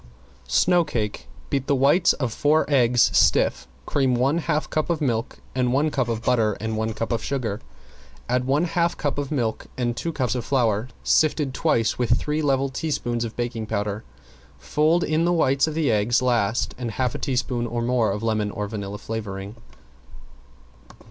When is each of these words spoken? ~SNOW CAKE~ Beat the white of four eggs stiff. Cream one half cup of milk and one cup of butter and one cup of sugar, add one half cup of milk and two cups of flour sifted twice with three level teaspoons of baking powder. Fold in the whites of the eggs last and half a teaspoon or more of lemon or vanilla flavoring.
~SNOW 0.47 0.83
CAKE~ 0.85 1.27
Beat 1.51 1.67
the 1.67 1.75
white 1.75 2.11
of 2.19 2.33
four 2.33 2.65
eggs 2.67 3.15
stiff. 3.15 3.67
Cream 3.85 4.15
one 4.15 4.39
half 4.39 4.67
cup 4.67 4.89
of 4.89 4.99
milk 4.99 5.37
and 5.53 5.71
one 5.71 5.91
cup 5.91 6.07
of 6.07 6.23
butter 6.23 6.53
and 6.53 6.75
one 6.75 6.93
cup 6.93 7.11
of 7.11 7.23
sugar, 7.23 7.61
add 8.27 8.45
one 8.45 8.63
half 8.63 8.97
cup 8.97 9.19
of 9.19 9.31
milk 9.31 9.67
and 9.77 9.95
two 9.95 10.11
cups 10.11 10.33
of 10.33 10.43
flour 10.43 10.87
sifted 11.03 11.53
twice 11.53 11.99
with 11.99 12.17
three 12.19 12.41
level 12.41 12.67
teaspoons 12.69 13.23
of 13.23 13.35
baking 13.35 13.67
powder. 13.67 14.03
Fold 14.57 15.03
in 15.03 15.23
the 15.23 15.33
whites 15.33 15.67
of 15.67 15.75
the 15.75 15.91
eggs 15.91 16.19
last 16.19 16.73
and 16.79 16.89
half 16.93 17.13
a 17.13 17.19
teaspoon 17.19 17.67
or 17.67 17.83
more 17.83 18.11
of 18.11 18.23
lemon 18.23 18.49
or 18.49 18.67
vanilla 18.67 18.97
flavoring. 18.97 19.55